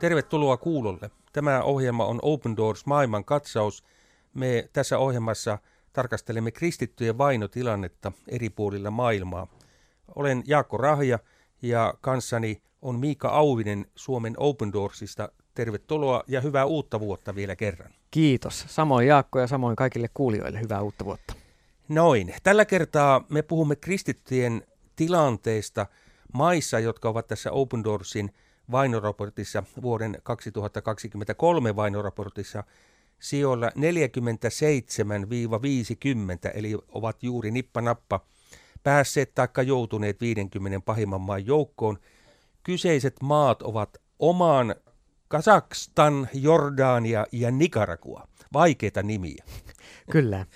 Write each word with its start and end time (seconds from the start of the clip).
Tervetuloa 0.00 0.56
kuulolle. 0.56 1.10
Tämä 1.32 1.62
ohjelma 1.62 2.04
on 2.04 2.18
Open 2.22 2.56
Doors 2.56 2.86
maailman 2.86 3.24
katsaus. 3.24 3.84
Me 4.34 4.68
tässä 4.72 4.98
ohjelmassa 4.98 5.58
tarkastelemme 5.92 6.50
kristittyjen 6.50 7.18
vainotilannetta 7.18 8.12
eri 8.28 8.50
puolilla 8.50 8.90
maailmaa. 8.90 9.46
Olen 10.16 10.42
Jaakko 10.46 10.76
Rahja 10.76 11.18
ja 11.62 11.94
kanssani 12.00 12.62
on 12.82 12.98
Miika 12.98 13.28
Auvinen 13.28 13.86
Suomen 13.94 14.34
Open 14.36 14.72
Doorsista. 14.72 15.28
Tervetuloa 15.54 16.24
ja 16.26 16.40
hyvää 16.40 16.64
uutta 16.64 17.00
vuotta 17.00 17.34
vielä 17.34 17.56
kerran. 17.56 17.92
Kiitos. 18.10 18.64
Samoin 18.68 19.06
Jaakko 19.06 19.38
ja 19.38 19.46
samoin 19.46 19.76
kaikille 19.76 20.08
kuulijoille 20.14 20.60
hyvää 20.60 20.82
uutta 20.82 21.04
vuotta. 21.04 21.34
Noin. 21.88 22.34
Tällä 22.42 22.64
kertaa 22.64 23.24
me 23.28 23.42
puhumme 23.42 23.76
kristittyjen 23.76 24.62
tilanteesta 24.96 25.86
maissa, 26.32 26.78
jotka 26.78 27.08
ovat 27.08 27.26
tässä 27.26 27.52
Open 27.52 27.84
Doorsin 27.84 28.30
vainoraportissa 28.70 29.62
vuoden 29.82 30.18
2023 30.22 31.76
vainoraportissa 31.76 32.64
sijoilla 33.20 33.68
47-50, 33.68 33.70
eli 36.54 36.76
ovat 36.88 37.22
juuri 37.22 37.50
nippanappa 37.50 38.20
päässeet 38.82 39.34
taikka 39.34 39.62
joutuneet 39.62 40.20
50 40.20 40.80
pahimman 40.80 41.20
maan 41.20 41.46
joukkoon. 41.46 41.98
Kyseiset 42.62 43.16
maat 43.22 43.62
ovat 43.62 43.96
omaan 44.18 44.74
Kazakstan, 45.28 46.28
Jordania 46.34 47.26
ja 47.32 47.50
Nicaragua. 47.50 48.28
Vaikeita 48.52 49.02
nimiä. 49.02 49.44
Kyllä. 50.12 50.46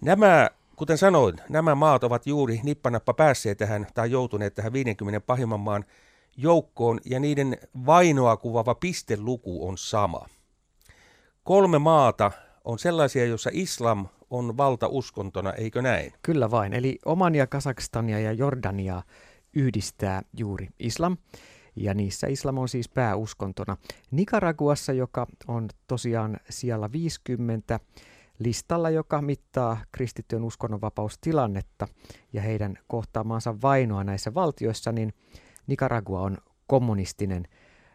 Nämä, 0.00 0.50
kuten 0.76 0.98
sanoin, 0.98 1.36
nämä 1.48 1.74
maat 1.74 2.04
ovat 2.04 2.26
juuri 2.26 2.60
nippanappa 2.62 3.14
päässeet 3.14 3.58
tähän 3.58 3.86
tai 3.94 4.10
joutuneet 4.10 4.54
tähän 4.54 4.72
50 4.72 5.20
pahimman 5.20 5.60
maan 5.60 5.84
joukkoon 6.40 7.00
ja 7.04 7.20
niiden 7.20 7.58
vainoa 7.86 8.36
kuvaava 8.36 8.74
pisteluku 8.74 9.68
on 9.68 9.78
sama. 9.78 10.26
Kolme 11.44 11.78
maata 11.78 12.30
on 12.64 12.78
sellaisia, 12.78 13.24
joissa 13.26 13.50
islam 13.52 14.06
on 14.30 14.56
valtauskontona, 14.56 15.52
eikö 15.52 15.82
näin? 15.82 16.12
Kyllä 16.22 16.50
vain. 16.50 16.72
Eli 16.72 16.98
Omania, 17.04 17.46
Kasakstania 17.46 18.20
ja 18.20 18.32
Jordania 18.32 19.02
yhdistää 19.54 20.22
juuri 20.38 20.68
islam. 20.78 21.16
Ja 21.76 21.94
niissä 21.94 22.26
islam 22.26 22.58
on 22.58 22.68
siis 22.68 22.88
pääuskontona. 22.88 23.76
Nicaraguassa, 24.10 24.92
joka 24.92 25.26
on 25.48 25.68
tosiaan 25.86 26.36
siellä 26.50 26.92
50 26.92 27.80
listalla, 28.38 28.90
joka 28.90 29.22
mittaa 29.22 29.78
kristittyjen 29.92 30.44
uskonnonvapaustilannetta 30.44 31.88
ja 32.32 32.42
heidän 32.42 32.78
kohtaamaansa 32.86 33.54
vainoa 33.62 34.04
näissä 34.04 34.34
valtioissa, 34.34 34.92
niin 34.92 35.12
Nicaragua 35.68 36.20
on 36.20 36.36
kommunistinen 36.66 37.44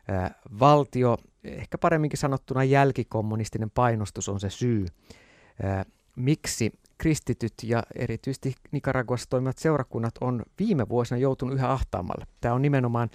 ää, 0.08 0.36
valtio, 0.60 1.18
ehkä 1.44 1.78
paremminkin 1.78 2.20
sanottuna 2.20 2.64
jälkikommunistinen 2.64 3.72
painostus 3.72 4.30
on 4.30 4.40
se 4.40 4.50
syy, 4.50 4.86
ää, 5.64 5.86
miksi 6.16 6.72
kristityt 6.98 7.54
ja 7.64 7.84
erityisesti 7.96 8.56
Nicaraguassa 8.72 9.30
toimivat 9.30 9.58
seurakunnat 9.58 10.14
on 10.22 10.44
viime 10.60 10.90
vuosina 10.90 11.18
joutunut 11.18 11.56
yhä 11.56 11.72
ahtaammalle. 11.72 12.28
Tämä 12.42 12.54
on 12.54 12.62
nimenomaan 12.62 13.10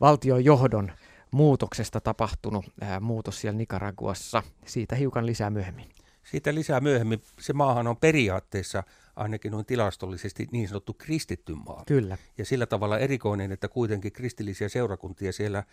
valtion 0.00 0.44
johdon 0.44 0.92
muutoksesta 1.30 2.00
tapahtunut 2.00 2.64
ää, 2.80 3.00
muutos 3.00 3.40
siellä 3.40 3.58
Nicaraguassa. 3.58 4.42
Siitä 4.66 4.96
hiukan 4.96 5.26
lisää 5.26 5.50
myöhemmin. 5.50 5.88
Siitä 6.24 6.54
lisää 6.54 6.80
myöhemmin. 6.80 7.22
Se 7.40 7.52
maahan 7.52 7.86
on 7.86 7.96
periaatteessa 7.96 8.82
ainakin 9.16 9.52
noin 9.52 9.66
tilastollisesti 9.66 10.48
niin 10.52 10.68
sanottu 10.68 10.94
kristitty 10.94 11.54
maa. 11.54 11.82
Kyllä. 11.86 12.18
Ja 12.38 12.44
sillä 12.44 12.66
tavalla 12.66 12.98
erikoinen, 12.98 13.52
että 13.52 13.68
kuitenkin 13.68 14.12
kristillisiä 14.12 14.68
seurakuntia 14.68 15.32
siellä 15.32 15.64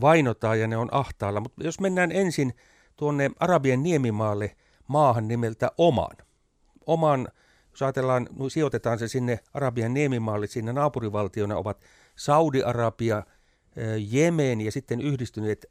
vainotaan 0.00 0.60
ja 0.60 0.66
ne 0.66 0.76
on 0.76 0.88
ahtaalla. 0.92 1.40
Mutta 1.40 1.64
jos 1.64 1.80
mennään 1.80 2.12
ensin 2.12 2.54
tuonne 2.96 3.30
Arabian 3.40 3.82
niemimaalle 3.82 4.56
maahan 4.86 5.28
nimeltä 5.28 5.70
Oman. 5.78 6.16
Oman, 6.86 7.28
jos 7.70 7.82
ajatellaan, 7.82 8.28
no 8.38 8.48
sijoitetaan 8.48 8.98
se 8.98 9.08
sinne 9.08 9.38
Arabian 9.54 9.94
niemimaalle, 9.94 10.46
siinä 10.46 10.72
naapurivaltiona 10.72 11.56
ovat 11.56 11.80
Saudi-Arabia, 12.16 13.22
Jemen 13.98 14.60
ja 14.60 14.72
sitten 14.72 15.00
yhdistyneet 15.00 15.66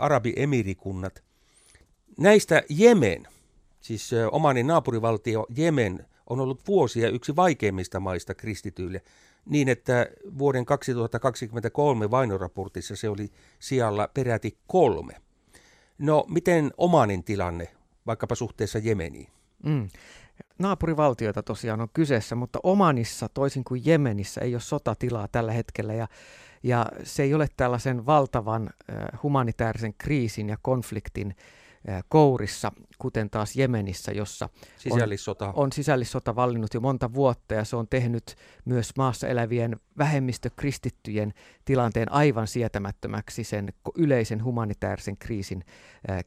Arabi-emirikunnat. 0.00 1.22
Näistä 2.18 2.62
Jemen, 2.68 3.28
siis 3.82 4.10
Omanin 4.32 4.66
naapurivaltio 4.66 5.46
Jemen, 5.56 6.06
on 6.26 6.40
ollut 6.40 6.66
vuosia 6.68 7.08
yksi 7.08 7.36
vaikeimmista 7.36 8.00
maista 8.00 8.34
kristityille, 8.34 9.02
niin 9.46 9.68
että 9.68 10.06
vuoden 10.38 10.64
2023 10.64 12.10
vainoraportissa 12.10 12.96
se 12.96 13.08
oli 13.08 13.30
sijalla 13.58 14.08
peräti 14.14 14.58
kolme. 14.66 15.14
No, 15.98 16.24
miten 16.28 16.72
Omanin 16.76 17.24
tilanne, 17.24 17.68
vaikkapa 18.06 18.34
suhteessa 18.34 18.78
Jemeniin? 18.78 19.28
Mm. 19.64 19.88
Naapurivaltioita 20.58 21.42
tosiaan 21.42 21.80
on 21.80 21.88
kyseessä, 21.92 22.34
mutta 22.34 22.60
Omanissa, 22.62 23.28
toisin 23.28 23.64
kuin 23.64 23.82
Jemenissä, 23.84 24.40
ei 24.40 24.54
ole 24.54 24.60
sotatilaa 24.60 25.28
tällä 25.28 25.52
hetkellä 25.52 25.94
ja, 25.94 26.08
ja 26.62 26.86
se 27.02 27.22
ei 27.22 27.34
ole 27.34 27.48
tällaisen 27.56 28.06
valtavan 28.06 28.70
äh, 28.72 29.22
humanitaarisen 29.22 29.94
kriisin 29.94 30.48
ja 30.48 30.56
konfliktin 30.62 31.36
kourissa, 32.08 32.72
kuten 32.98 33.30
taas 33.30 33.56
Jemenissä, 33.56 34.12
jossa 34.12 34.48
sisällissota. 34.76 35.48
On, 35.48 35.52
on 35.56 35.72
sisällissota 35.72 36.36
vallinnut 36.36 36.74
jo 36.74 36.80
monta 36.80 37.14
vuotta 37.14 37.54
ja 37.54 37.64
se 37.64 37.76
on 37.76 37.88
tehnyt 37.88 38.36
myös 38.64 38.90
maassa 38.96 39.28
elävien 39.28 39.76
vähemmistökristittyjen 39.98 41.32
tilanteen 41.64 42.12
aivan 42.12 42.46
sietämättömäksi 42.46 43.44
sen 43.44 43.72
yleisen 43.96 44.44
humanitaarisen 44.44 45.16
kriisin 45.16 45.64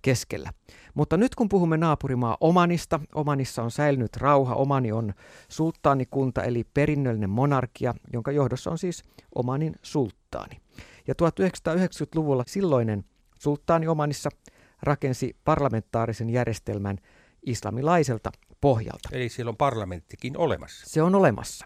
keskellä. 0.01 0.53
Mutta 0.93 1.17
nyt 1.17 1.35
kun 1.35 1.49
puhumme 1.49 1.77
naapurimaa 1.77 2.37
Omanista, 2.41 2.99
Omanissa 3.15 3.63
on 3.63 3.71
säilynyt 3.71 4.17
rauha. 4.17 4.55
Omani 4.55 4.91
on 4.91 5.13
sulttaanikunta 5.49 6.43
eli 6.43 6.63
perinnöllinen 6.73 7.29
monarkia, 7.29 7.93
jonka 8.13 8.31
johdossa 8.31 8.71
on 8.71 8.77
siis 8.77 9.03
Omanin 9.35 9.75
sulttaani. 9.81 10.59
Ja 11.07 11.13
1990-luvulla 11.13 12.43
silloinen 12.47 13.05
sulttaani 13.39 13.87
Omanissa– 13.87 14.29
rakensi 14.83 15.35
parlamentaarisen 15.43 16.29
järjestelmän 16.29 16.97
islamilaiselta 17.45 18.31
pohjalta. 18.61 19.09
Eli 19.11 19.29
siellä 19.29 19.49
on 19.49 19.57
parlamenttikin 19.57 20.37
olemassa. 20.37 20.85
Se 20.89 21.01
on 21.01 21.15
olemassa. 21.15 21.65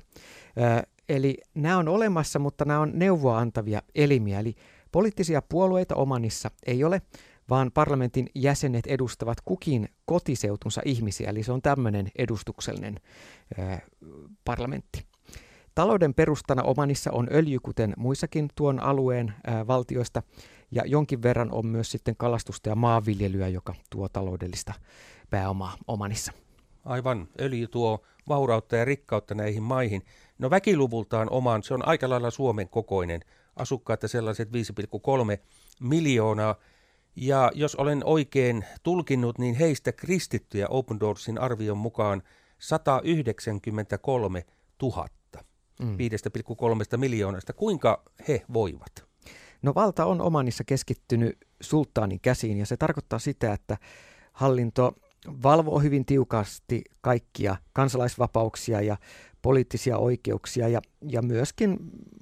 Ö, 0.58 0.88
eli 1.10 1.38
nämä 1.56 1.78
on 1.78 1.88
olemassa, 1.88 2.40
mutta 2.40 2.66
nämä 2.66 2.80
on 2.80 2.92
neuvoa 2.94 3.38
antavia 3.38 3.82
elimiä. 3.96 4.40
Eli 4.40 4.56
poliittisia 4.92 5.42
puolueita 5.42 5.96
Omanissa 5.96 6.52
ei 6.66 6.84
ole, 6.84 7.02
vaan 7.50 7.72
parlamentin 7.74 8.30
jäsenet 8.36 8.88
edustavat 8.88 9.42
kukin 9.42 9.90
kotiseutunsa 10.06 10.82
ihmisiä, 10.86 11.30
eli 11.30 11.44
se 11.44 11.52
on 11.52 11.62
tämmöinen 11.62 12.08
edustuksellinen 12.18 12.96
ö, 13.60 13.78
parlamentti. 14.46 15.10
Talouden 15.80 16.14
perustana 16.14 16.64
Omanissa 16.64 17.12
on 17.12 17.28
öljy, 17.32 17.60
kuten 17.60 17.94
muissakin 17.98 18.50
tuon 18.56 18.84
alueen 18.84 19.34
ä, 19.48 19.68
valtioista, 19.68 20.24
ja 20.72 20.84
jonkin 20.86 21.24
verran 21.24 21.52
on 21.52 21.66
myös 21.66 21.92
sitten 21.92 22.16
kalastusta 22.16 22.70
ja 22.70 22.76
maanviljelyä, 22.76 23.48
joka 23.48 23.76
tuo 23.90 24.10
taloudellista 24.10 24.74
pääomaa 25.30 25.74
Omanissa. 25.88 26.32
Aivan, 26.86 27.28
öljy 27.42 27.68
tuo 27.68 28.00
vaurautta 28.28 28.76
ja 28.76 28.86
rikkautta 28.86 29.36
näihin 29.36 29.64
maihin. 29.64 30.02
No 30.40 30.50
väkiluvultaan 30.50 31.28
oman, 31.32 31.64
se 31.64 31.74
on 31.74 31.88
aika 31.88 32.10
lailla 32.10 32.32
Suomen 32.32 32.70
kokoinen. 32.70 33.22
Asukkaita 33.56 34.08
sellaiset 34.08 34.50
5,3 34.50 34.54
miljoonaa. 35.80 36.56
Ja 37.16 37.52
jos 37.56 37.76
olen 37.76 38.02
oikein 38.06 38.66
tulkinnut, 38.84 39.38
niin 39.38 39.56
heistä 39.56 39.92
kristittyjä 39.92 40.68
Open 40.68 41.00
Doorsin 41.00 41.38
arvion 41.38 41.78
mukaan 41.78 42.24
193 42.58 44.46
000 44.82 45.19
mm. 45.80 45.98
5,3 46.92 46.98
miljoonasta. 46.98 47.54
Kuinka 47.54 48.04
he 48.28 48.42
voivat? 48.54 49.10
No 49.62 49.74
valta 49.76 50.06
on 50.06 50.22
Omanissa 50.22 50.64
keskittynyt 50.64 51.38
sulttaanin 51.62 52.20
käsiin 52.20 52.58
ja 52.58 52.66
se 52.66 52.78
tarkoittaa 52.78 53.20
sitä, 53.20 53.54
että 53.54 53.78
hallinto 54.32 54.96
valvoo 55.44 55.80
hyvin 55.80 56.06
tiukasti 56.06 56.82
kaikkia 57.02 57.56
kansalaisvapauksia 57.74 58.82
ja 58.82 58.98
poliittisia 59.42 59.98
oikeuksia 59.98 60.68
ja, 60.68 60.82
ja 61.02 61.22
myöskin 61.22 61.78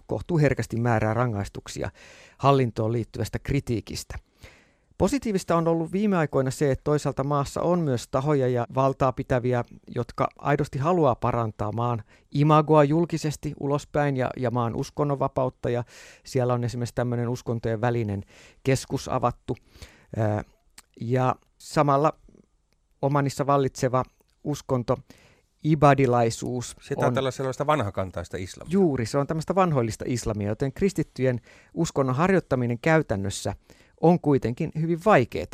kohtuuherkästi 0.08 0.80
määrää 0.80 1.14
rangaistuksia 1.14 1.92
hallintoon 2.38 2.92
liittyvästä 2.92 3.40
kritiikistä. 3.40 4.16
Positiivista 4.98 5.56
on 5.56 5.68
ollut 5.68 5.92
viime 5.92 6.18
aikoina 6.18 6.52
se, 6.52 6.72
että 6.72 6.84
toisaalta 6.84 7.24
maassa 7.24 7.62
on 7.62 7.80
myös 7.80 8.08
tahoja 8.08 8.48
ja 8.48 8.68
valtaa 8.76 9.12
pitäviä, 9.12 9.64
jotka 9.96 10.28
aidosti 10.40 10.80
haluaa 10.80 11.16
parantaa 11.16 11.72
maan 11.72 12.04
imagoa 12.32 12.84
julkisesti 12.84 13.54
ulospäin 13.60 14.18
ja, 14.18 14.30
ja 14.38 14.52
maan 14.52 14.76
uskonnonvapautta. 14.76 15.70
Ja 15.70 15.84
siellä 16.26 16.54
on 16.54 16.64
esimerkiksi 16.64 16.96
tämmöinen 16.96 17.30
uskontojen 17.30 17.82
välinen 17.82 18.24
keskus 18.64 19.10
avattu. 19.10 19.58
Ja 21.02 21.36
samalla 21.58 22.14
omanissa 23.02 23.48
vallitseva 23.48 24.04
uskonto 24.44 24.98
ibadilaisuus. 25.64 26.76
Se 26.82 26.96
on 26.98 27.14
tällä 27.14 27.32
sellaista 27.32 27.68
vanhakantaista 27.68 28.38
islamia. 28.38 28.74
Juuri, 28.74 29.06
se 29.06 29.18
on 29.18 29.28
tämmöistä 29.28 29.56
vanhoillista 29.56 30.06
islamia, 30.08 30.48
joten 30.50 30.74
kristittyjen 30.74 31.42
uskonnon 31.74 32.16
harjoittaminen 32.16 32.80
käytännössä 32.80 33.54
on 34.02 34.20
kuitenkin 34.20 34.72
hyvin 34.80 35.00
vaikeaa. 35.06 35.46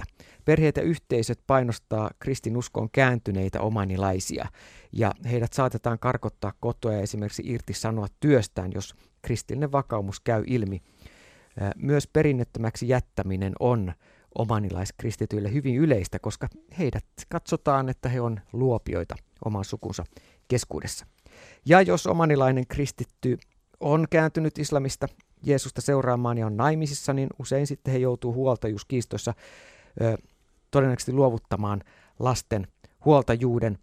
Perheet 0.46 0.78
ja 0.78 0.84
yhteisöt 0.84 1.40
painostaa 1.48 2.12
kristinuskoon 2.20 2.90
kääntyneitä 2.92 3.62
omanilaisia 3.62 4.48
ja 4.92 5.12
heidät 5.32 5.54
saatetaan 5.54 6.00
karkottaa 6.00 6.54
kotoa 6.60 6.94
ja 6.94 7.02
esimerkiksi 7.02 7.44
irti 7.46 7.74
sanoa 7.74 8.08
työstään, 8.20 8.72
jos 8.74 8.96
kristillinen 9.22 9.72
vakaumus 9.72 10.20
käy 10.20 10.44
ilmi. 10.48 10.82
Myös 11.76 12.08
perinnettömäksi 12.08 12.88
jättäminen 12.88 13.54
on 13.60 13.94
omanilaiskristityille 14.38 15.54
hyvin 15.54 15.76
yleistä, 15.76 16.20
koska 16.20 16.48
heidät 16.80 17.06
katsotaan, 17.30 17.90
että 17.90 18.10
he 18.10 18.22
on 18.22 18.40
luopioita 18.54 19.16
oman 19.46 19.66
sukunsa 19.66 20.04
keskuudessa. 20.48 21.06
Ja 21.66 21.82
jos 21.82 22.08
omanilainen 22.08 22.68
kristitty 22.68 23.38
on 23.84 24.08
kääntynyt 24.10 24.60
islamista 24.60 25.08
Jeesusta 25.46 25.82
seuraamaan 25.82 26.38
ja 26.38 26.46
on 26.46 26.58
naimisissa, 26.58 27.14
niin 27.14 27.30
usein 27.40 27.68
sitten 27.68 27.92
he 27.92 27.98
joutuu 27.98 28.34
huoltajuuskiistossa 28.34 29.34
ö, 30.02 30.18
todennäköisesti 30.72 31.14
luovuttamaan 31.14 31.84
lasten 32.20 32.68
huoltajuuden. 33.06 33.78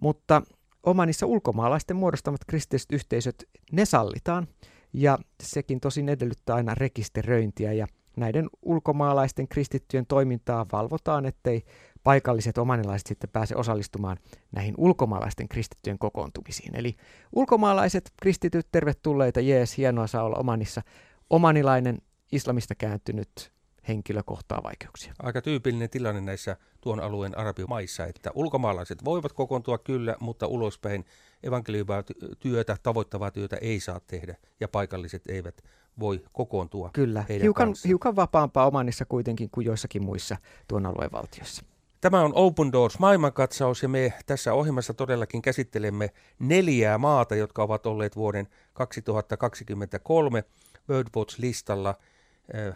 Mutta 0.00 0.42
omanissa 0.82 1.26
ulkomaalaisten 1.26 1.96
muodostamat 1.96 2.40
kristilliset 2.46 2.92
yhteisöt, 2.92 3.48
ne 3.72 3.84
sallitaan, 3.84 4.48
ja 4.92 5.18
sekin 5.42 5.80
tosin 5.80 6.08
edellyttää 6.08 6.56
aina 6.56 6.74
rekisteröintiä, 6.74 7.72
ja 7.72 7.86
näiden 8.16 8.48
ulkomaalaisten 8.62 9.48
kristittyjen 9.48 10.06
toimintaa 10.06 10.66
valvotaan, 10.72 11.26
ettei 11.26 11.64
paikalliset 12.04 12.58
omanilaiset 12.58 13.06
sitten 13.06 13.30
pääse 13.30 13.56
osallistumaan 13.56 14.16
näihin 14.52 14.74
ulkomaalaisten 14.78 15.48
kristittyjen 15.48 15.98
kokoontumisiin. 15.98 16.76
Eli 16.76 16.96
ulkomaalaiset 17.32 18.12
kristityt, 18.22 18.66
tervetulleita, 18.72 19.40
jees, 19.40 19.76
hienoa 19.76 20.06
saa 20.06 20.22
olla 20.22 20.36
omanissa. 20.36 20.82
Omanilainen 21.30 21.98
islamista 22.32 22.74
kääntynyt 22.74 23.52
henkilö 23.88 24.22
kohtaa 24.22 24.62
vaikeuksia. 24.62 25.14
Aika 25.22 25.42
tyypillinen 25.42 25.90
tilanne 25.90 26.20
näissä 26.20 26.56
tuon 26.80 27.00
alueen 27.00 27.38
arabimaissa, 27.38 28.06
että 28.06 28.30
ulkomaalaiset 28.34 29.04
voivat 29.04 29.32
kokoontua 29.32 29.78
kyllä, 29.78 30.16
mutta 30.20 30.46
ulospäin 30.46 31.04
evankeliumaa-työtä, 31.42 32.76
tavoittavaa 32.82 33.30
työtä 33.30 33.56
ei 33.56 33.80
saa 33.80 34.00
tehdä 34.00 34.36
ja 34.60 34.68
paikalliset 34.68 35.22
eivät 35.28 35.62
voi 36.00 36.24
kokoontua 36.32 36.90
Kyllä, 36.92 37.24
hiukan, 37.42 37.74
hiukan 37.86 38.16
vapaampaa 38.16 38.66
omanissa 38.66 39.04
kuitenkin 39.04 39.50
kuin 39.50 39.66
joissakin 39.66 40.04
muissa 40.04 40.36
tuon 40.68 40.86
alueen 40.86 41.12
valtiossa. 41.12 41.62
Tämä 42.00 42.22
on 42.22 42.32
Open 42.34 42.72
Doors 42.72 42.98
maailmankatsaus 42.98 43.82
ja 43.82 43.88
me 43.88 44.12
tässä 44.26 44.54
ohjelmassa 44.54 44.94
todellakin 44.94 45.42
käsittelemme 45.42 46.10
neljää 46.38 46.98
maata, 46.98 47.34
jotka 47.34 47.62
ovat 47.62 47.86
olleet 47.86 48.16
vuoden 48.16 48.48
2023 48.72 50.44
World 50.88 51.08
Watch-listalla 51.16 51.94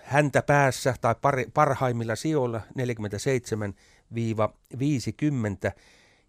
häntä 0.05 0.43
päässä 0.43 0.95
tai 1.01 1.15
parhaimmilla 1.55 2.17
sijoilla 2.17 2.61
47-50. 2.79 2.83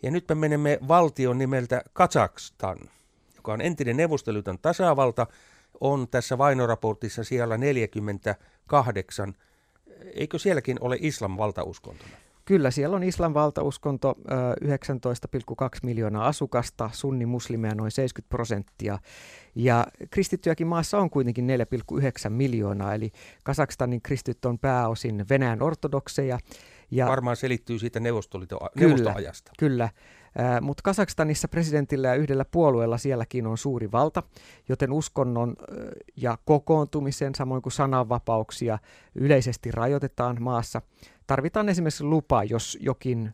Ja 0.03 0.11
nyt 0.11 0.25
me 0.29 0.35
menemme 0.35 0.79
valtion 0.87 1.37
nimeltä 1.37 1.83
Kazakstan, 1.93 2.77
joka 3.35 3.53
on 3.53 3.61
entinen 3.61 3.97
Neuvostoliiton 3.97 4.59
tasavalta, 4.59 5.27
on 5.81 6.07
tässä 6.07 6.37
vainoraportissa 6.37 7.23
siellä 7.23 7.57
48. 7.57 9.33
Eikö 10.13 10.39
sielläkin 10.39 10.77
ole 10.81 10.97
islam 10.99 11.37
valtauskontona? 11.37 12.11
Kyllä, 12.45 12.71
siellä 12.71 12.95
on 12.95 13.03
islam 13.03 13.33
valtauskonto 13.33 14.15
19,2 14.63 15.79
miljoonaa 15.83 16.27
asukasta, 16.27 16.89
sunni 16.93 17.25
muslimeja 17.25 17.75
noin 17.75 17.91
70 17.91 18.29
prosenttia. 18.29 18.99
Ja 19.55 19.87
kristittyjäkin 20.09 20.67
maassa 20.67 20.99
on 20.99 21.09
kuitenkin 21.09 21.47
4,9 21.93 22.29
miljoonaa, 22.29 22.93
eli 22.93 23.11
Kasakstanin 23.43 24.01
kristityt 24.01 24.45
on 24.45 24.59
pääosin 24.59 25.25
Venäjän 25.29 25.61
ortodokseja. 25.61 26.39
Ja 26.91 27.07
Varmaan 27.07 27.35
selittyy 27.35 27.79
siitä 27.79 27.99
neuvostoajasta. 27.99 29.51
Kyllä, 29.59 29.89
mutta 30.61 30.81
Kasakstanissa 30.83 31.47
presidentillä 31.47 32.07
ja 32.07 32.15
yhdellä 32.15 32.45
puolueella 32.45 32.97
sielläkin 32.97 33.47
on 33.47 33.57
suuri 33.57 33.91
valta, 33.91 34.23
joten 34.69 34.91
uskonnon 34.91 35.55
ja 36.15 36.37
kokoontumisen, 36.45 37.35
samoin 37.35 37.61
kuin 37.61 37.73
sananvapauksia, 37.73 38.79
yleisesti 39.15 39.71
rajoitetaan 39.71 40.37
maassa. 40.41 40.81
Tarvitaan 41.27 41.69
esimerkiksi 41.69 42.03
lupa, 42.03 42.43
jos 42.43 42.77
jokin 42.81 43.33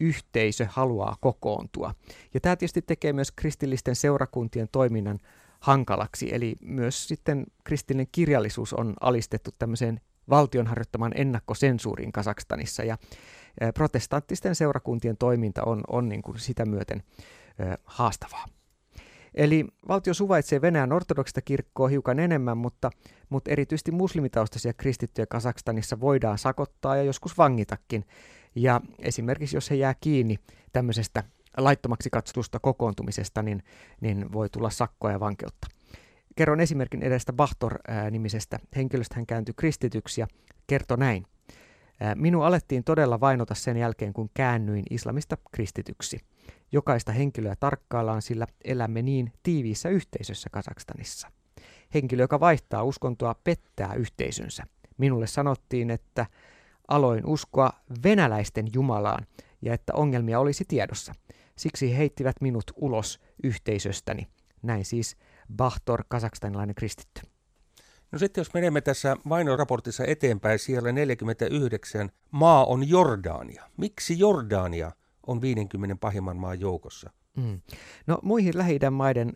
yhteisö 0.00 0.66
haluaa 0.70 1.16
kokoontua. 1.20 1.94
Ja 2.34 2.40
tämä 2.40 2.56
tietysti 2.56 2.82
tekee 2.82 3.12
myös 3.12 3.32
kristillisten 3.32 3.96
seurakuntien 3.96 4.68
toiminnan 4.72 5.18
hankalaksi, 5.60 6.34
eli 6.34 6.56
myös 6.60 7.08
sitten 7.08 7.46
kristillinen 7.64 8.08
kirjallisuus 8.12 8.72
on 8.72 8.94
alistettu 9.00 9.50
tämmöiseen 9.58 10.00
valtion 10.30 10.66
harjoittamaan 10.66 11.12
ennakkosensuuriin 11.14 12.12
Kasakstanissa, 12.12 12.84
ja 12.84 12.98
protestanttisten 13.74 14.54
seurakuntien 14.54 15.16
toiminta 15.16 15.62
on, 15.64 15.80
on 15.88 16.08
niin 16.08 16.22
kuin 16.22 16.38
sitä 16.38 16.66
myöten 16.66 17.02
haastavaa. 17.84 18.44
Eli 19.34 19.64
valtio 19.88 20.14
suvaitsee 20.14 20.60
Venäjän 20.60 20.92
ortodoksista 20.92 21.40
kirkkoa 21.40 21.88
hiukan 21.88 22.18
enemmän, 22.18 22.58
mutta, 22.58 22.90
mutta 23.28 23.50
erityisesti 23.50 23.90
muslimitaustaisia 23.90 24.72
kristittyjä 24.72 25.26
Kasakstanissa 25.26 26.00
voidaan 26.00 26.38
sakottaa 26.38 26.96
ja 26.96 27.02
joskus 27.02 27.38
vangitakin. 27.38 28.04
Ja 28.54 28.80
esimerkiksi 28.98 29.56
jos 29.56 29.70
he 29.70 29.74
jää 29.74 29.94
kiinni 30.00 30.36
tämmöisestä 30.72 31.24
laittomaksi 31.56 32.10
katsotusta 32.10 32.58
kokoontumisesta, 32.58 33.42
niin, 33.42 33.62
niin 34.00 34.32
voi 34.32 34.48
tulla 34.48 34.70
sakkoa 34.70 35.10
ja 35.10 35.20
vankeutta. 35.20 35.66
Kerron 36.36 36.60
esimerkin 36.60 37.02
edestä 37.02 37.32
Bahtor-nimisestä 37.32 38.58
henkilöstä. 38.76 39.14
Hän 39.14 39.26
kääntyi 39.26 39.54
kristityksi 39.56 40.20
ja 40.20 40.26
kertoi 40.66 40.98
näin. 40.98 41.26
Minun 42.14 42.44
alettiin 42.44 42.84
todella 42.84 43.20
vainota 43.20 43.54
sen 43.54 43.76
jälkeen, 43.76 44.12
kun 44.12 44.30
käännyin 44.34 44.84
islamista 44.90 45.36
kristityksi. 45.52 46.20
Jokaista 46.72 47.12
henkilöä 47.12 47.56
tarkkaillaan, 47.60 48.22
sillä 48.22 48.46
elämme 48.64 49.02
niin 49.02 49.32
tiiviissä 49.42 49.88
yhteisössä 49.88 50.50
Kazakstanissa. 50.50 51.30
Henkilö, 51.94 52.22
joka 52.22 52.40
vaihtaa 52.40 52.82
uskontoa, 52.82 53.34
pettää 53.44 53.94
yhteisönsä. 53.94 54.64
Minulle 54.98 55.26
sanottiin, 55.26 55.90
että 55.90 56.26
aloin 56.88 57.26
uskoa 57.26 57.70
venäläisten 58.04 58.66
Jumalaan 58.74 59.26
ja 59.62 59.74
että 59.74 59.92
ongelmia 59.94 60.40
olisi 60.40 60.64
tiedossa. 60.68 61.14
Siksi 61.56 61.90
he 61.92 61.98
heittivät 61.98 62.36
minut 62.40 62.64
ulos 62.76 63.20
yhteisöstäni. 63.42 64.26
Näin 64.62 64.84
siis 64.84 65.16
Bahtor, 65.56 66.04
kazakstanilainen 66.08 66.74
kristitty. 66.74 67.33
No 68.14 68.18
sitten 68.18 68.40
jos 68.40 68.54
menemme 68.54 68.80
tässä 68.80 69.16
vainoraportissa 69.28 70.04
eteenpäin, 70.04 70.58
siellä 70.58 70.92
49 70.92 72.10
maa 72.30 72.64
on 72.64 72.88
Jordania. 72.88 73.64
Miksi 73.76 74.18
Jordania 74.18 74.92
on 75.26 75.40
50 75.40 75.96
pahimman 76.00 76.36
maan 76.36 76.60
joukossa? 76.60 77.10
Mm. 77.36 77.60
No 78.06 78.18
muihin 78.22 78.58
lähi 78.58 78.78
maiden 78.90 79.32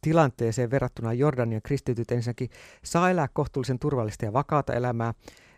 tilanteeseen 0.00 0.70
verrattuna 0.70 1.12
Jordanian 1.12 1.62
kristityt 1.62 2.10
ensinnäkin 2.10 2.50
saa 2.84 3.10
elää 3.10 3.28
kohtuullisen 3.32 3.78
turvallista 3.78 4.24
ja 4.24 4.32
vakaata 4.32 4.72
elämää. 4.72 5.14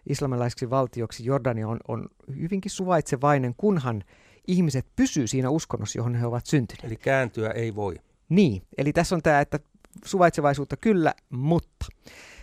Islamilaiseksi 0.09 0.71
valtioksi 0.71 1.25
Jordania 1.25 1.69
on, 1.69 1.79
on 1.89 2.09
hyvinkin 2.41 2.71
suvaitsevainen, 2.71 3.55
kunhan 3.57 4.05
ihmiset 4.47 4.87
pysyy 4.97 5.27
siinä 5.27 5.51
uskonnossa, 5.51 5.99
johon 5.99 6.15
he 6.15 6.27
ovat 6.27 6.47
syntyneet. 6.47 6.85
Eli 6.85 6.97
kääntyä 6.97 7.51
ei 7.51 7.75
voi. 7.75 7.95
Niin, 8.29 8.63
eli 8.79 8.93
tässä 8.93 9.15
on 9.15 9.23
tämä, 9.23 9.41
että 9.41 9.59
suvaitsevaisuutta 10.05 10.77
kyllä, 10.77 11.15
mutta. 11.31 11.87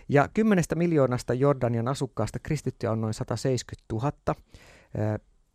Ja 0.10 0.30
kymmenestä 0.34 0.76
miljoonasta 0.76 1.34
Jordanian 1.34 1.88
asukkaasta 1.88 2.40
kristittyjä 2.40 2.92
on 2.92 3.02
noin 3.02 3.14
170 3.14 3.86
000. 3.94 4.36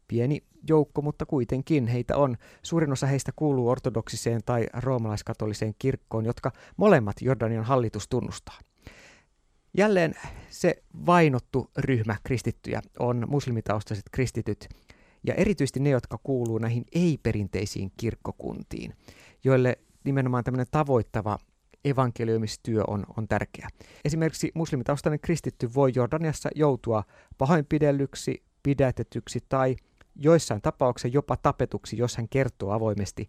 Pieni 0.09 0.43
joukko, 0.69 1.03
mutta 1.03 1.27
kuitenkin 1.27 1.87
heitä 1.87 2.17
on. 2.17 2.37
Suurin 2.63 2.93
osa 2.93 3.07
heistä 3.07 3.33
kuuluu 3.37 3.69
ortodoksiseen 3.69 4.41
tai 4.47 4.67
roomalaiskatoliseen 4.73 5.75
kirkkoon, 5.79 6.25
jotka 6.25 6.53
molemmat 6.77 7.17
Jordanian 7.23 7.65
hallitus 7.65 8.09
tunnustaa. 8.09 8.59
Jälleen 9.77 10.15
se 10.51 10.83
vainottu 11.07 11.71
ryhmä 11.79 12.17
kristittyjä 12.25 12.83
on 12.99 13.25
muslimitaustaiset 13.29 14.05
kristityt, 14.13 14.69
ja 15.25 15.35
erityisesti 15.35 15.81
ne, 15.81 15.91
jotka 15.91 16.19
kuuluu 16.23 16.59
näihin 16.59 16.85
ei-perinteisiin 16.93 17.93
kirkkokuntiin, 17.97 18.95
joille 19.45 19.79
nimenomaan 20.05 20.45
tämmöinen 20.45 20.67
tavoittava 20.71 21.39
evankeliumistyö 21.91 22.83
on, 22.87 23.05
on 23.17 23.29
tärkeä. 23.29 23.69
Esimerkiksi 24.05 24.51
muslimitaustainen 24.55 25.21
kristitty 25.21 25.75
voi 25.75 25.93
Jordaniassa 25.95 26.49
joutua 26.55 27.05
pahoinpidellyksi, 27.39 28.43
pidätetyksi 28.63 29.41
tai 29.49 29.77
joissain 30.17 30.63
tapauksissa 30.63 31.15
jopa 31.15 31.37
tapetuksi, 31.37 31.97
jos 31.99 32.17
hän 32.17 32.29
kertoo 32.29 32.71
avoimesti 32.71 33.29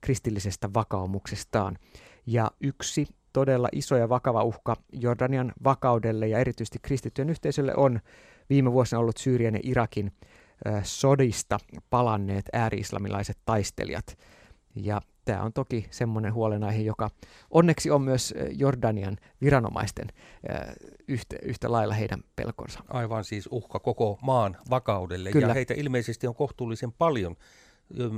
kristillisestä 0.00 0.68
vakaumuksestaan. 0.74 1.78
Ja 2.26 2.50
yksi 2.60 3.06
todella 3.32 3.68
iso 3.72 3.96
ja 3.96 4.08
vakava 4.08 4.42
uhka 4.42 4.76
Jordanian 4.92 5.52
vakaudelle 5.64 6.28
ja 6.28 6.38
erityisesti 6.38 6.78
kristittyjen 6.82 7.30
yhteisölle 7.30 7.72
on 7.76 8.00
viime 8.50 8.72
vuosina 8.72 8.98
ollut 8.98 9.16
Syyrian 9.16 9.54
ja 9.54 9.60
Irakin 9.62 10.12
sodista 10.82 11.58
palanneet 11.90 12.44
ääri-islamilaiset 12.52 13.38
taistelijat. 13.44 14.18
Ja 14.76 15.00
tämä 15.24 15.42
on 15.42 15.52
toki 15.52 15.86
semmoinen 15.90 16.34
huolenaihe, 16.34 16.82
joka 16.82 17.10
onneksi 17.50 17.90
on 17.90 18.02
myös 18.02 18.34
Jordanian 18.50 19.16
viranomaisten 19.40 20.08
yhtä, 21.08 21.36
yhtä 21.42 21.72
lailla 21.72 21.94
heidän 21.94 22.24
pelkonsa. 22.36 22.80
Aivan 22.88 23.24
siis 23.24 23.48
uhka 23.50 23.78
koko 23.78 24.18
maan 24.22 24.56
vakaudelle 24.70 25.30
Kyllä. 25.30 25.48
ja 25.48 25.54
heitä 25.54 25.74
ilmeisesti 25.74 26.26
on 26.26 26.34
kohtuullisen 26.34 26.92
paljon 26.92 27.36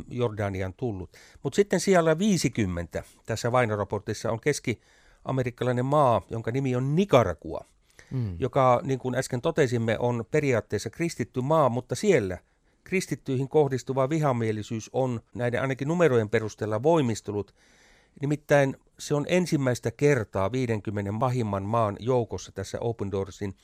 Jordanian 0.09 0.75
tullut. 0.75 1.11
Mutta 1.43 1.57
sitten 1.57 1.81
siellä 1.81 2.19
50 2.19 3.03
tässä 3.27 3.53
vainoraportissa 3.53 4.31
on 4.31 4.41
keski-amerikkalainen 4.41 5.85
maa, 5.85 6.23
jonka 6.31 6.51
nimi 6.51 6.77
on 6.77 6.97
Nicaragua, 6.97 7.65
mm. 8.11 8.37
joka 8.39 8.81
niin 8.85 8.99
kuin 8.99 9.15
äsken 9.15 9.41
totesimme 9.41 9.99
on 9.99 10.25
periaatteessa 10.31 10.91
kristitty 10.91 11.41
maa, 11.41 11.69
mutta 11.69 11.95
siellä– 11.95 12.39
kristittyihin 12.87 13.49
kohdistuva 13.49 14.09
vihamielisyys 14.09 14.91
on 14.93 15.21
näiden 15.35 15.63
ainakin 15.63 15.89
numerojen 15.89 16.29
perusteella 16.29 16.83
voimistunut. 16.83 17.55
Nimittäin 18.21 18.77
se 18.99 19.15
on 19.15 19.25
ensimmäistä 19.29 19.91
kertaa 19.91 20.53
50 20.53 21.13
mahimman 21.13 21.63
maan 21.63 21.97
joukossa 22.01 22.53
tässä 22.53 22.79
Open 22.81 23.11
Doorsin 23.11 23.55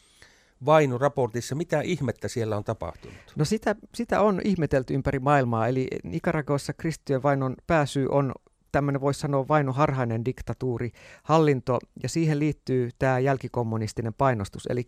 vainuraportissa. 0.65 1.55
Mitä 1.55 1.81
ihmettä 1.81 2.29
siellä 2.29 2.57
on 2.57 2.65
tapahtunut? 2.65 3.17
No 3.37 3.45
sitä, 3.45 3.77
sitä 3.95 4.21
on 4.21 4.41
ihmetelty 4.45 4.95
ympäri 4.95 5.19
maailmaa, 5.19 5.69
eli 5.69 5.89
Nicaraguassa 6.05 6.73
kristittyjen 6.73 7.23
vainon 7.23 7.57
pääsy 7.67 8.07
on 8.11 8.33
tämmöinen 8.73 9.01
voisi 9.01 9.21
sanoa 9.21 9.49
vainoharhainen 9.49 10.25
diktatuuri, 10.25 10.91
hallinto, 11.23 11.79
ja 12.03 12.09
siihen 12.09 12.39
liittyy 12.39 12.91
tämä 12.99 13.19
jälkikommunistinen 13.19 14.15
painostus. 14.15 14.67
Eli 14.67 14.87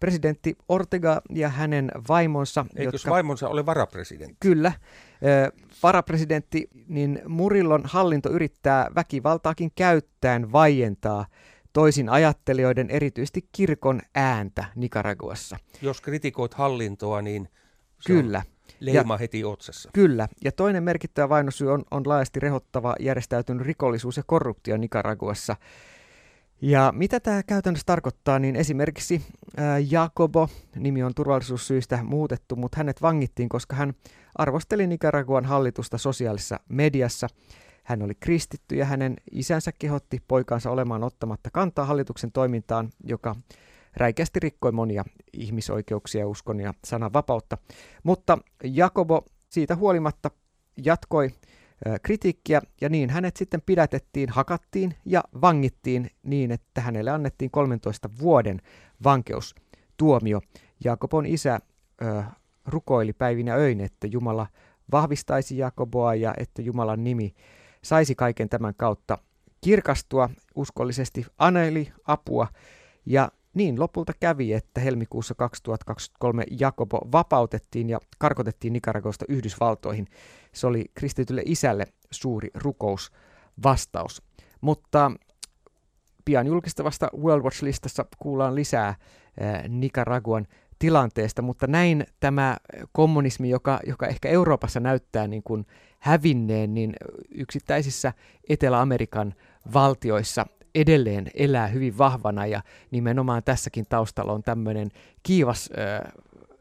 presidentti 0.00 0.56
Ortega 0.68 1.22
ja 1.30 1.48
hänen 1.48 1.90
vaimonsa... 2.08 2.66
Eikö 2.76 2.96
jotka, 2.96 3.10
vaimonsa 3.10 3.48
ole 3.48 3.66
varapresidentti? 3.66 4.36
Kyllä. 4.40 4.72
Varapresidentti, 5.82 6.68
niin 6.88 7.22
Murillon 7.28 7.82
hallinto 7.84 8.30
yrittää 8.30 8.90
väkivaltaakin 8.94 9.72
käyttäen 9.74 10.52
vaientaa 10.52 11.26
toisin 11.72 12.08
ajattelijoiden, 12.08 12.90
erityisesti 12.90 13.48
kirkon 13.52 14.00
ääntä 14.14 14.64
Nicaraguassa. 14.76 15.56
Jos 15.82 16.00
kritikoit 16.00 16.54
hallintoa, 16.54 17.22
niin 17.22 17.48
Kyllä 18.06 18.42
leima 18.84 19.14
ja, 19.14 19.18
heti 19.18 19.44
otsassa. 19.44 19.90
Kyllä, 19.92 20.28
ja 20.44 20.52
toinen 20.52 20.82
merkittävä 20.82 21.28
vainosyy 21.28 21.72
on, 21.72 21.82
on 21.90 22.02
laajasti 22.06 22.40
rehottava 22.40 22.94
järjestäytynyt 23.00 23.66
rikollisuus 23.66 24.16
ja 24.16 24.22
korruptio 24.26 24.76
Nicaraguassa. 24.76 25.56
Ja 26.60 26.92
mitä 26.96 27.20
tämä 27.20 27.42
käytännössä 27.42 27.86
tarkoittaa, 27.86 28.38
niin 28.38 28.56
esimerkiksi 28.56 29.22
ää, 29.56 29.78
Jacobo, 29.78 30.48
nimi 30.76 31.02
on 31.02 31.14
turvallisuussyistä 31.14 31.98
muutettu, 32.02 32.56
mutta 32.56 32.76
hänet 32.76 33.02
vangittiin, 33.02 33.48
koska 33.48 33.76
hän 33.76 33.92
arvosteli 34.34 34.86
Nicaraguan 34.86 35.44
hallitusta 35.44 35.98
sosiaalisessa 35.98 36.60
mediassa. 36.68 37.28
Hän 37.84 38.02
oli 38.02 38.14
kristitty 38.14 38.76
ja 38.76 38.84
hänen 38.84 39.16
isänsä 39.32 39.72
kehotti 39.78 40.22
poikaansa 40.28 40.70
olemaan 40.70 41.04
ottamatta 41.04 41.50
kantaa 41.52 41.84
hallituksen 41.84 42.32
toimintaan, 42.32 42.90
joka 43.04 43.36
räikeästi 43.96 44.40
rikkoi 44.40 44.72
monia 44.72 45.04
ihmisoikeuksia, 45.32 46.28
uskon 46.28 46.60
ja 46.60 46.74
sananvapautta. 46.84 47.58
Mutta 48.02 48.38
Jakobo 48.64 49.24
siitä 49.48 49.76
huolimatta 49.76 50.30
jatkoi 50.84 51.30
kritiikkiä 52.02 52.62
ja 52.80 52.88
niin 52.88 53.10
hänet 53.10 53.36
sitten 53.36 53.62
pidätettiin, 53.66 54.28
hakattiin 54.28 54.94
ja 55.04 55.24
vangittiin 55.40 56.10
niin, 56.22 56.50
että 56.50 56.80
hänelle 56.80 57.10
annettiin 57.10 57.50
13 57.50 58.10
vuoden 58.20 58.62
vankeustuomio. 59.04 60.40
Jakobon 60.84 61.26
isä 61.26 61.60
ö, 62.02 62.22
rukoili 62.66 63.12
päivinä 63.12 63.54
öin, 63.54 63.80
että 63.80 64.06
Jumala 64.06 64.46
vahvistaisi 64.92 65.58
Jakoboa 65.58 66.14
ja 66.14 66.34
että 66.38 66.62
Jumalan 66.62 67.04
nimi 67.04 67.34
saisi 67.82 68.14
kaiken 68.14 68.48
tämän 68.48 68.74
kautta 68.76 69.18
kirkastua 69.60 70.30
uskollisesti, 70.54 71.26
aneli 71.38 71.92
apua 72.04 72.48
ja 73.06 73.28
niin 73.54 73.80
lopulta 73.80 74.12
kävi, 74.20 74.52
että 74.52 74.80
helmikuussa 74.80 75.34
2023 75.34 76.44
Jakobo 76.60 76.98
vapautettiin 77.12 77.90
ja 77.90 77.98
karkotettiin 78.18 78.72
Nicaragosta 78.72 79.24
Yhdysvaltoihin. 79.28 80.06
Se 80.52 80.66
oli 80.66 80.84
kristitylle 80.94 81.42
isälle 81.44 81.84
suuri 82.10 82.48
rukous 82.54 83.12
vastaus. 83.62 84.22
Mutta 84.60 85.12
pian 86.24 86.46
julkistavasta 86.46 87.08
World 87.16 87.44
Watch-listassa 87.44 88.04
kuullaan 88.18 88.54
lisää 88.54 88.94
Nicaraguan 89.68 90.46
tilanteesta, 90.78 91.42
mutta 91.42 91.66
näin 91.66 92.06
tämä 92.20 92.56
kommunismi, 92.92 93.48
joka, 93.48 93.80
joka 93.86 94.06
ehkä 94.06 94.28
Euroopassa 94.28 94.80
näyttää 94.80 95.26
niin 95.26 95.42
kuin 95.42 95.66
hävinneen, 95.98 96.74
niin 96.74 96.92
yksittäisissä 97.34 98.12
Etelä-Amerikan 98.48 99.34
valtioissa 99.74 100.46
edelleen 100.74 101.30
elää 101.34 101.66
hyvin 101.66 101.98
vahvana 101.98 102.46
ja 102.46 102.62
nimenomaan 102.90 103.42
tässäkin 103.44 103.86
taustalla 103.88 104.32
on 104.32 104.42
tämmöinen 104.42 104.90
kiivas 105.22 105.70
ö, 105.72 106.10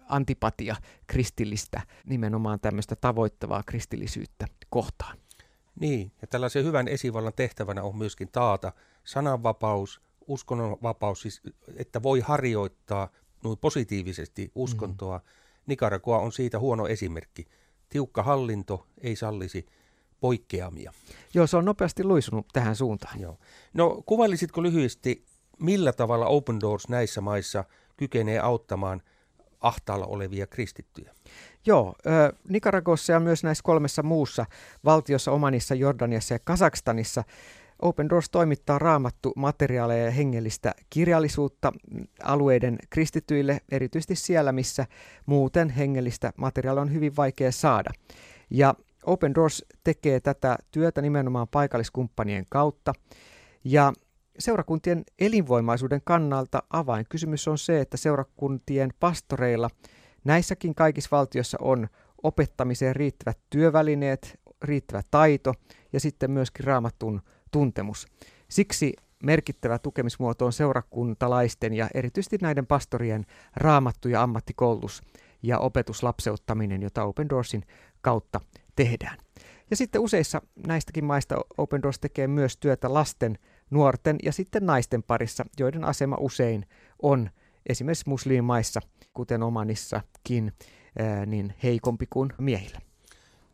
antipatia 0.10 0.76
kristillistä, 1.08 1.82
nimenomaan 2.06 2.60
tämmöistä 2.60 2.96
tavoittavaa 2.96 3.64
kristillisyyttä 3.66 4.48
kohtaan. 4.70 5.18
Niin, 5.80 6.12
ja 6.22 6.28
tällaisen 6.28 6.66
hyvän 6.66 6.88
esivallan 6.88 7.34
tehtävänä 7.36 7.84
on 7.84 7.98
myöskin 7.98 8.30
taata 8.32 8.72
sananvapaus, 9.04 10.02
uskonnonvapaus, 10.28 11.22
siis 11.22 11.42
että 11.76 12.04
voi 12.04 12.20
harjoittaa 12.20 13.10
noin 13.44 13.58
positiivisesti 13.58 14.52
uskontoa. 14.56 15.18
Mm. 15.18 15.24
Nicaragua 15.66 16.20
on 16.20 16.32
siitä 16.32 16.60
huono 16.60 16.88
esimerkki. 16.88 17.46
Tiukka 17.90 18.24
hallinto 18.24 18.88
ei 19.02 19.16
sallisi 19.16 19.66
poikkeamia. 20.22 20.94
Joo, 21.34 21.48
se 21.48 21.58
on 21.58 21.66
nopeasti 21.66 22.04
luisunut 22.04 22.48
tähän 22.54 22.76
suuntaan. 22.76 23.20
Joo. 23.20 23.38
No 23.74 24.04
kuvailisitko 24.06 24.64
lyhyesti, 24.64 25.26
millä 25.60 25.94
tavalla 25.94 26.26
Open 26.26 26.60
Doors 26.60 26.90
näissä 26.90 27.22
maissa 27.22 27.64
kykenee 27.98 28.40
auttamaan 28.40 29.02
ahtaalla 29.62 30.06
olevia 30.06 30.48
kristittyjä? 30.48 31.14
Joo, 31.66 31.96
äh, 32.08 32.40
Nicaragossa 32.50 33.14
ja 33.14 33.20
myös 33.20 33.44
näissä 33.44 33.64
kolmessa 33.64 34.04
muussa 34.04 34.46
valtiossa, 34.86 35.32
Omanissa, 35.32 35.76
Jordaniassa 35.76 36.34
ja 36.34 36.40
Kazakstanissa 36.44 37.24
Open 37.82 38.10
Doors 38.10 38.30
toimittaa 38.30 38.80
raamattu 38.80 39.34
materiaaleja 39.36 40.06
ja 40.06 40.12
hengellistä 40.12 40.74
kirjallisuutta 40.90 41.72
alueiden 42.24 42.78
kristityille, 42.90 43.62
erityisesti 43.72 44.16
siellä, 44.16 44.52
missä 44.52 44.86
muuten 45.26 45.70
hengellistä 45.70 46.34
materiaalia 46.38 46.82
on 46.82 46.94
hyvin 46.94 47.16
vaikea 47.16 47.52
saada. 47.52 47.90
Ja 48.50 48.76
Open 49.06 49.36
Doors 49.36 49.66
tekee 49.84 50.20
tätä 50.20 50.58
työtä 50.72 51.02
nimenomaan 51.02 51.48
paikalliskumppanien 51.48 52.46
kautta. 52.50 52.94
Ja 53.64 53.94
seurakuntien 54.40 55.04
elinvoimaisuuden 55.20 56.02
kannalta 56.04 56.64
avainkysymys 56.70 57.48
on 57.48 57.58
se, 57.58 57.82
että 57.82 57.98
seurakuntien 57.98 58.90
pastoreilla 59.00 59.70
näissäkin 60.24 60.76
kaikissa 60.76 61.10
valtioissa 61.12 61.58
on 61.62 61.88
opettamiseen 62.24 62.96
riittävät 62.96 63.38
työvälineet, 63.50 64.40
riittävä 64.62 65.02
taito 65.12 65.54
ja 65.94 66.00
sitten 66.00 66.32
myöskin 66.32 66.66
raamatun 66.66 67.22
tuntemus. 67.52 68.08
Siksi 68.50 68.94
merkittävä 69.24 69.80
tukemismuoto 69.80 70.46
on 70.46 70.54
seurakuntalaisten 70.54 71.74
ja 71.74 71.90
erityisesti 71.94 72.38
näiden 72.42 72.68
pastorien 72.68 73.26
raamattu- 73.56 74.10
ja 74.10 74.24
ammattikoulutus 74.24 75.02
ja 75.44 75.60
opetuslapseuttaminen, 75.60 76.82
jota 76.82 77.04
Open 77.04 77.30
Doorsin 77.30 77.64
kautta 78.02 78.40
tehdään. 78.86 79.18
Ja 79.70 79.78
sitten 79.78 80.02
useissa 80.02 80.42
näistäkin 80.68 81.06
maista 81.06 81.36
Open 81.58 81.82
Doors 81.82 82.00
tekee 82.00 82.28
myös 82.28 82.58
työtä 82.58 82.94
lasten, 82.94 83.38
nuorten 83.70 84.18
ja 84.24 84.32
sitten 84.32 84.66
naisten 84.66 85.04
parissa, 85.04 85.46
joiden 85.60 85.84
asema 85.84 86.18
usein 86.20 86.66
on 87.02 87.30
esimerkiksi 87.70 88.10
muslimimaissa, 88.10 88.82
kuten 89.14 89.44
Omanissakin, 89.44 90.54
niin 91.26 91.54
heikompi 91.64 92.08
kuin 92.10 92.30
miehillä. 92.38 92.80